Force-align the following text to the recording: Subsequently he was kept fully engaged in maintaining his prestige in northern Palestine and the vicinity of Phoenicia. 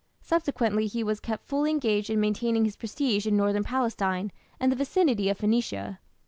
Subsequently 0.23 0.87
he 0.87 1.03
was 1.03 1.19
kept 1.19 1.45
fully 1.47 1.69
engaged 1.69 2.09
in 2.09 2.19
maintaining 2.19 2.65
his 2.65 2.75
prestige 2.75 3.27
in 3.27 3.37
northern 3.37 3.63
Palestine 3.63 4.31
and 4.59 4.71
the 4.71 4.75
vicinity 4.75 5.29
of 5.29 5.37
Phoenicia. 5.37 5.99